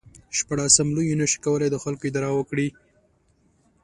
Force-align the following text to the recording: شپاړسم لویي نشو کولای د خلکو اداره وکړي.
شپاړسم 0.37 0.87
لویي 0.95 1.15
نشو 1.21 1.39
کولای 1.45 1.69
د 1.71 1.77
خلکو 1.83 2.03
اداره 2.09 2.31
وکړي. 2.35 2.67